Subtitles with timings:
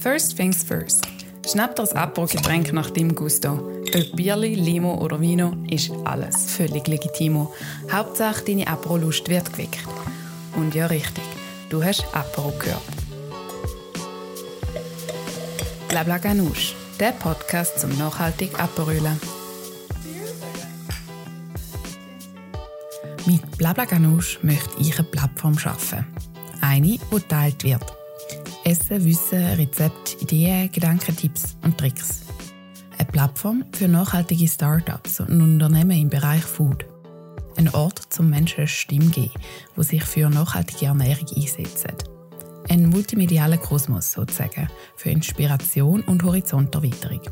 [0.00, 1.06] First things first.
[1.46, 3.50] Schnapp dir das Apro-Getränk nach deinem Gusto.
[3.94, 7.52] Ob Bierli, Limo oder Vino ist alles völlig legitimo.
[7.92, 9.86] Hauptsache, deine Apro-Lust wird geweckt.
[10.56, 11.24] Und ja, richtig,
[11.68, 12.80] du hast Apro gehört.
[15.88, 19.20] Blabla Ganoush, der Podcast zum nachhaltig Aperölen.
[23.26, 26.06] Mit Blabla Ganoush möchte ich eine Plattform schaffen.
[26.62, 27.99] Eine, die geteilt wird.
[28.64, 32.20] Essen, Wissen, Rezepte, Ideen, Gedankentipps und Tricks.
[32.98, 36.84] Eine Plattform für nachhaltige Startups und Unternehmen im Bereich Food.
[37.56, 39.32] Ein Ort zum Menschen Stimme geben,
[39.76, 41.94] die sich für nachhaltige Ernährung einsetzen.
[42.68, 47.22] Ein multimedialer Kosmos sozusagen für Inspiration und Horizonterweiterung.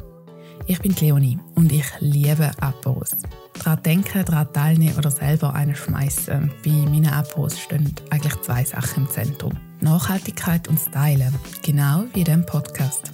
[0.67, 3.11] Ich bin Leonie und ich liebe Aperos.
[3.53, 6.51] Daran denken, daran teilnehmen oder selber einen schmeißen.
[6.65, 9.68] Bei meinen Aperos stehen eigentlich zwei Sachen im Zentrum.
[9.81, 13.13] Nachhaltigkeit und Stylen, genau wie diesem Podcast.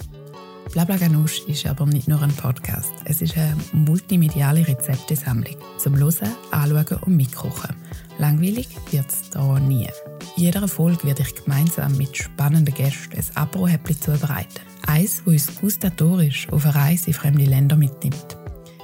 [0.71, 2.91] Blabla Ganoush ist aber nicht nur ein Podcast.
[3.05, 7.75] Es ist eine multimediale Rezeptesammlung zum Hören, Anschauen und Mitkochen.
[8.17, 9.87] Langweilig wird es hier nie.
[10.35, 14.61] In jeder Folge werde ich gemeinsam mit spannenden Gästen ein Apero-Häppchen zubereiten.
[14.87, 18.37] Eins, das uns gustatorisch auf eine Reise in fremde Länder mitnimmt.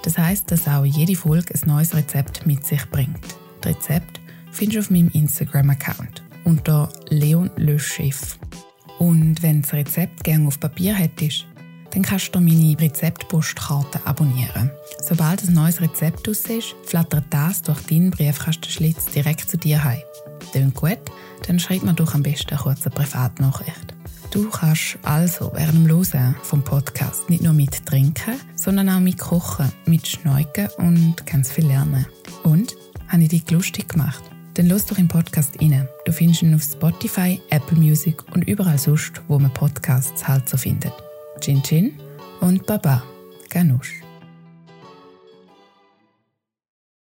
[0.03, 3.19] Das heißt, dass auch jede Folge ein neues Rezept mit sich bringt.
[3.61, 8.37] Das Rezept findest du auf meinem Instagram-Account unter Leon Le Chef.
[8.99, 11.45] Und wenn das Rezept gerne auf Papier hättest,
[11.91, 14.71] dann kannst du meine Rezeptpostkarte abonnieren.
[15.01, 20.01] Sobald ein neues Rezept aus ist, flattert das durch deinen Briefkastenschlitz direkt zu dir heim.
[20.51, 20.99] Klingt gut?
[21.47, 23.95] Dann schreib mir doch am besten eine kurze Privatnachricht.
[24.31, 29.17] Du kannst also während dem Hören vom Podcast nicht nur mit trinken, sondern auch mit
[29.17, 32.05] kochen, mit schneuken und ganz viel lernen.
[32.43, 32.75] Und?
[33.09, 34.30] Habe ich dich lustig gemacht?
[34.55, 35.87] Dann los doch im Podcast rein.
[36.05, 40.57] Du findest ihn auf Spotify, Apple Music und überall sonst, wo man Podcasts halt so
[40.57, 40.93] findet.
[41.39, 41.93] Chin Chin
[42.41, 43.03] und Baba.
[43.49, 44.01] Ganush.